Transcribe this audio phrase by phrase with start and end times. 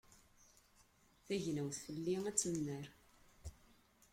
[1.25, 2.85] Tagnawt fell-i ad temmar.